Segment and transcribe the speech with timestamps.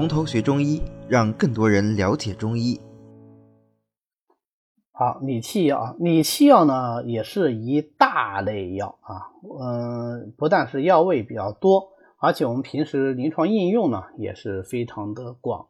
[0.00, 2.80] 从头学中医，让更多人了解中医。
[4.92, 9.28] 好，理气药，理气药呢也是一大类药啊，
[9.60, 15.68] 嗯，不但是药味比较多，而且我们平时临床应用呢也是非常的广。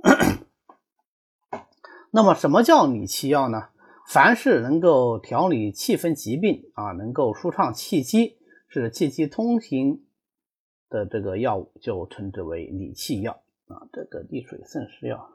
[2.12, 3.70] 那么，什么叫理气药呢？
[4.06, 8.36] 凡是能够调理气分疾病啊，能够舒畅气机，
[8.68, 10.04] 是气机通行
[10.88, 13.41] 的这个药物，就称之为理气药
[13.72, 13.88] 啊。
[13.92, 15.30] 这个利水渗湿药，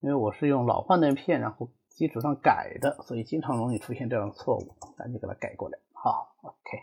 [0.00, 1.70] 因为我是用老换灯片，然后。
[1.88, 5.78] 基础上改的，所以经常容易出现这样的错误，咱就给它改过来。
[5.94, 6.82] 好，OK，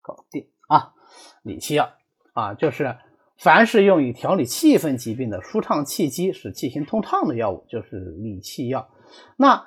[0.00, 0.94] 搞定啊。
[1.42, 1.90] 理气药
[2.32, 2.96] 啊，就是
[3.38, 8.88] 凡是用于调理气分疾病的、舒畅气机、使气行通畅的药物，就是理气药。
[9.36, 9.66] 那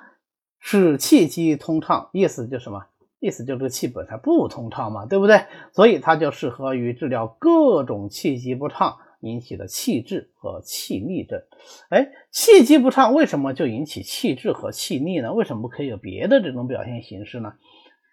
[0.58, 2.86] 使气机通畅，意思就什么？
[3.18, 5.44] 意思就是这个气本身不通畅嘛，对不对？
[5.74, 8.96] 所以它就适合于治疗各种气机不畅。
[9.20, 11.42] 引起的气滞和气逆症，
[11.90, 15.32] 哎，气机不畅为什么就引起气滞和气逆呢？
[15.32, 17.54] 为什么可以有别的这种表现形式呢？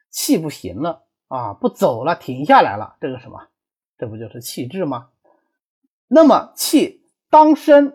[0.09, 3.47] 气不行了啊，不走了，停下来了，这个什么？
[3.97, 5.09] 这不就是气滞吗？
[6.07, 7.93] 那么气当升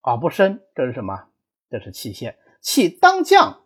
[0.00, 1.28] 而不升，这是什么？
[1.70, 2.36] 这是气陷。
[2.60, 3.60] 气当降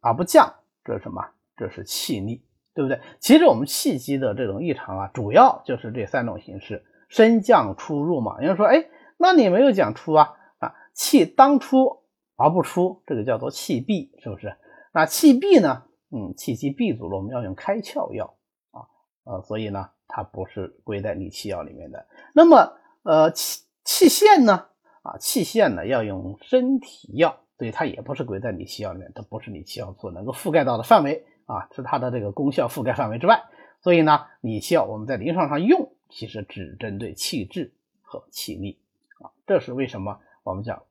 [0.00, 1.30] 而不降，这是什么？
[1.56, 3.00] 这是气逆，对不对？
[3.18, 6.84] 其实我们气机的这种异常啊，主要就是这三种形式。
[7.08, 12.02] 升降出入嘛，有人说，哎，那你没有讲出啊啊，气当出
[12.36, 14.56] 而不出，这个叫做气闭，是不是？
[14.92, 15.84] 那气闭呢？
[16.10, 18.36] 嗯，气机闭阻了，我们要用开窍药
[18.70, 18.86] 啊，
[19.24, 22.06] 呃，所以呢，它不是归在理气药里面的。
[22.34, 24.66] 那么，呃，气气陷呢？
[25.02, 33.42] 啊，气陷呢要用身体药，所以它也不是归在理气药里面，它不是理气药所能够覆盖到的范围啊，是它的这个功效覆盖范围之外。
[33.80, 35.92] 所以呢，理气药我们在临床上用。
[36.08, 38.78] 其实只针对气滞和气逆
[39.20, 40.82] 啊，这是为什么我们讲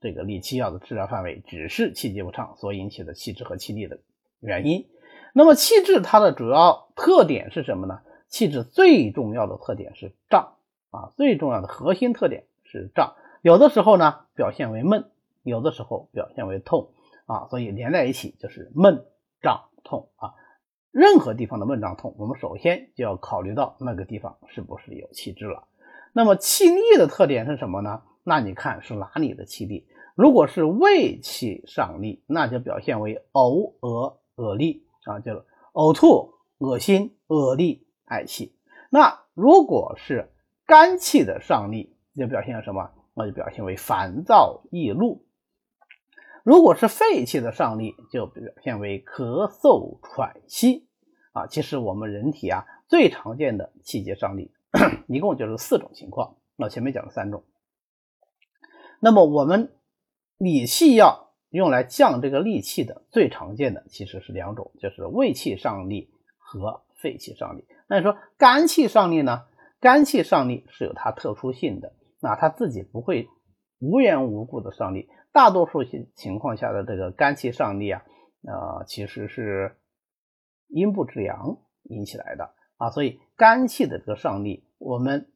[0.00, 3.98] 这个理气药的治疗范围只是气机不畅所引起的气滞和气逆的
[4.40, 4.86] 原因。
[5.32, 8.00] 那么气滞它的主要特点是什么呢？
[8.28, 10.54] 气滞最重要的特点是胀
[10.90, 13.14] 啊，最重要的核心特点是胀。
[13.42, 15.10] 有的时候呢表现为闷，
[15.42, 16.90] 有的时候表现为痛
[17.26, 19.04] 啊，所以连在一起就是闷
[19.40, 20.34] 胀痛啊。
[20.96, 25.68] 任何地方的闷胀痛，我们首先就要考虑到那个地方是不是有气滞了。
[26.14, 28.00] 那么气逆的特点是什么呢？
[28.24, 29.86] 那你看是哪里的气逆？
[30.14, 38.56] 如果是胃气上逆，那就表现为呕、恶、恶痢啊，就是呕吐、恶心、恶痢、嗳气。
[38.88, 40.30] 那如果是
[40.64, 42.90] 肝气的上逆，就表现什么？
[43.12, 45.26] 那就表现为烦躁易怒。
[46.42, 50.85] 如果是肺气的上逆，就表现为咳嗽喘息。
[51.36, 54.50] 啊，其实我们人体啊最常见的气节上逆，
[55.06, 56.36] 一共就是四种情况。
[56.56, 57.44] 那前面讲了三种，
[59.00, 59.76] 那么我们
[60.38, 66.08] 理气药用来降这个戾气的最常见的其实是两种，就是胃气上逆
[66.38, 67.66] 和肺气上逆。
[67.86, 69.44] 那你说肝气上逆呢？
[69.78, 73.28] 肝气上逆是有它特殊性的，那它自己不会
[73.78, 78.02] 无缘无故的上逆，大多数情情况下的这个肝气上逆啊，
[78.40, 79.76] 呃，其实是。
[80.68, 85.30] 阴不制阳引起来的啊，所以肝气的这个上逆，我们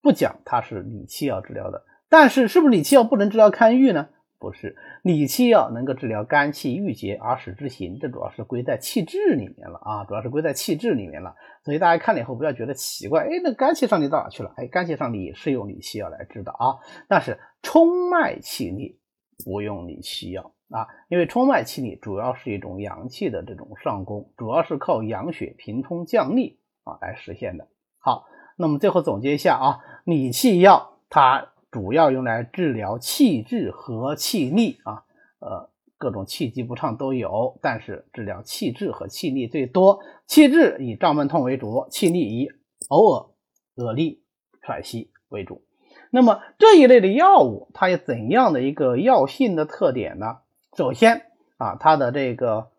[0.00, 4.08] 不讲它是理气药治疗的，但是是不是理气药不能治疗肝郁呢？
[4.38, 11.34] 不是，理气药能够治疗肝气郁结而使之行，这主要是归在气滞里面了啊，主要是归在气滞里面了。
[11.64, 14.52] 所以大家看了以后不要觉得奇怪，哎，那肝气上逆到哪去了？
[14.56, 16.76] 哎，肝气上逆是用理气药来治的啊，
[17.08, 18.98] 但是冲脉气逆
[19.42, 20.52] 不用理气药。
[20.68, 27.68] 啊，因为冲脉气逆主要是一种阳气的这种上攻，主要是靠养血平冲降逆啊来实现的。
[27.98, 35.04] 好，那么最后总结一下啊，理气药它主要用来治疗气滞和气逆啊，
[35.38, 40.00] 呃，各种气机不畅都有，但是治疗气滞和气逆最多。
[40.26, 42.48] 气滞以胀闷痛为主，气逆以
[42.88, 43.34] 呕恶、
[43.76, 44.18] 恶痢、
[44.62, 45.62] 喘息为主。
[46.10, 50.38] 那么这一类的药物，它有怎样的一个药性的特点呢？
[50.76, 52.70] 首先啊，它的这个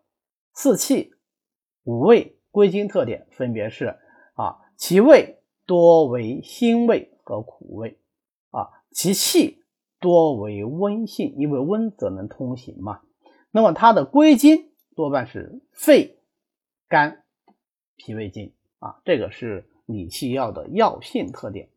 [0.52, 1.14] 四气、
[1.82, 3.98] 五味、归经特点分别是
[4.34, 7.98] 啊，其味多为辛味和苦味
[8.50, 9.64] 啊，其气
[9.98, 13.00] 多为温性，因为温则能通行嘛。
[13.50, 16.20] 那么它的归经多半是肺、
[16.86, 17.24] 肝、
[17.96, 21.68] 脾胃经啊，这个是理气药的药性特点。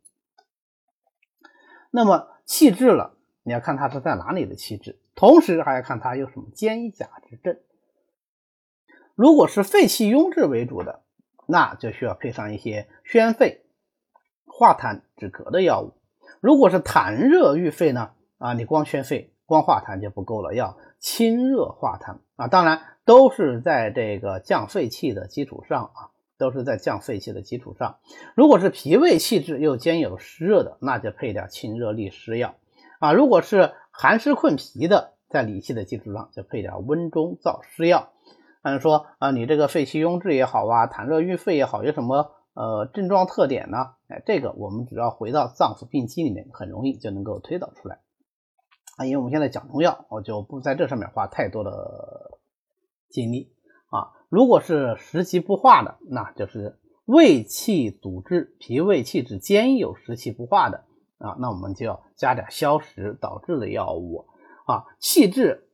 [1.90, 5.00] 那么气滞了，你要看它是在哪里的气滞。
[5.14, 7.58] 同时还要看它有什么兼甲之症。
[9.14, 11.02] 如果是肺气壅滞为主的，
[11.46, 13.62] 那就需要配上一些宣肺、
[14.46, 15.92] 化痰止咳的药物。
[16.40, 22.48] 如果是痰热郁肺呢，啊，你光宣肺、光化痰就不够了，要清热化痰啊。
[22.48, 27.98] 当然都是在这个降肺气的基础上啊，都是在降肺气的基础上。
[28.34, 32.54] 如果是脾胃气滞又兼有湿热的，那就配点清热利湿药
[32.98, 33.12] 啊。
[33.12, 38.10] 如果是寒湿困脾的，在理气的基础上就配点温中燥湿药。
[38.62, 43.94] 按说啊，你这个肺气壅滞也好啊，痰热郁肺也好，有什么呃症状特点呢？
[44.08, 48.00] 哎，这个我们只要回到脏腑病机里面，很容易就能够推导出来
[48.96, 49.04] 啊。
[49.04, 52.38] 因为我们现在讲中药，我就不在这上面花太多的
[53.10, 53.52] 精力
[53.90, 54.14] 啊。
[54.28, 60.84] 如果是食积不化的，那就是胃气阻滞，脾胃气滞兼有食气不化的
[61.22, 64.26] 啊，那我们就要加点消食导滞的药物
[64.66, 64.84] 啊。
[64.98, 65.68] 气滞。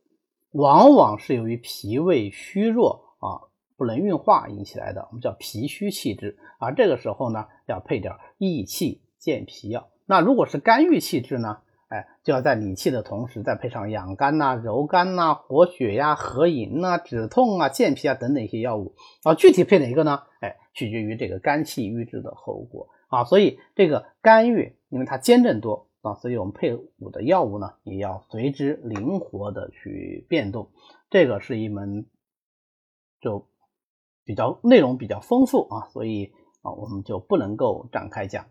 [0.53, 6.39] 往往是由于脾胃虚弱啊，不能运化引起来的，我们叫脾虚气滞。
[6.57, 9.89] 而这个时候呢，要配点益气健脾药。
[10.07, 11.59] 那如果是肝郁气滞呢，
[11.89, 18.95] 哎，就要在理气的同时，再配上养肝呐、柔肝呐、活血呀、和饮呐、止痛啊、健脾啊等等一些药物。
[19.21, 20.23] 啊，具体配哪一个呢？
[20.41, 23.25] 哎，取决于这个肝气郁滞的后果啊。
[23.25, 25.87] 所以这个肝郁，因为它兼症多。
[26.01, 30.71] 啊，所以我们配伍的药物呢，也要随之灵活的去变动。
[31.09, 32.05] 这个是一门
[33.19, 33.49] 就
[34.23, 38.45] 比较内容比较丰富啊，所以啊，我们就不能够展开讲。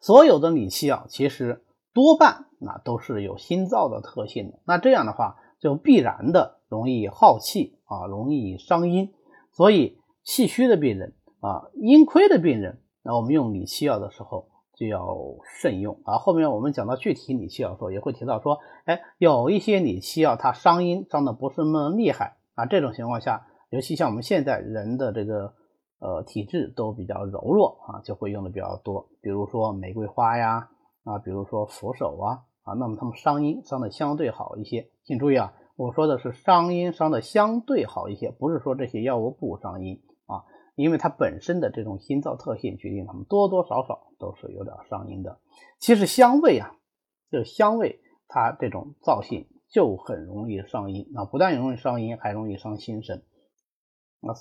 [0.00, 1.64] 所有的理气药其实
[1.94, 9.14] 多半那都是有心燥的特性的，那这样的话就必然的容易耗气啊，容易伤阴。
[9.52, 14.48] 所以气虚的病人啊，阴亏的病人，那我们用理气药的时候。
[14.78, 15.18] 就要
[15.60, 16.18] 慎用啊！
[16.18, 22.64] 后面我们讲到具体理气药的时候，也会提到说，哎，有一些理气药它伤阴伤的不是那么厉害啊。
[22.64, 25.52] 这种情况下，尤其像我们现在人的这个
[25.98, 29.08] 呃体质都比较柔弱啊，就会用的比较多。
[29.20, 30.68] 比如说玫瑰花呀
[31.02, 34.90] 啊，比如说佛手啊啊，那么它们伤阴伤的相对好一些。
[35.02, 40.44] 请注意啊，我说的是伤阴伤的相对好一些，不是说这些药物不伤阴啊。
[40.78, 45.40] 因为它本身的这种心燥特性，决定它们多多少少都是有点伤阴的。
[45.80, 46.76] 其实香味啊，
[47.32, 51.08] 就香味，它这种燥性就很容易伤阴。
[51.12, 53.24] 那不但容易伤阴，还容易伤心神。
[54.20, 54.32] 那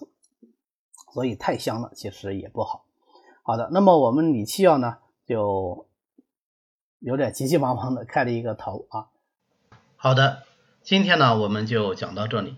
[1.11, 2.85] 所以太香了，其实也不好。
[3.41, 5.87] 好的，那么我们理气药呢，就
[6.99, 9.09] 有点急急忙忙的开了一个头啊。
[9.95, 10.43] 好的，
[10.83, 12.57] 今天呢，我们就讲到这里。